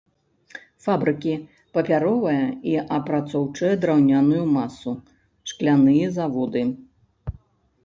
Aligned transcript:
Фабрыкі, 0.85 1.33
папяровая 1.77 2.47
і 2.71 2.73
апрацоўчая 2.97 3.71
драўняную 3.85 4.41
масу, 4.57 4.97
шкляныя 5.55 6.05
заводы. 6.19 6.67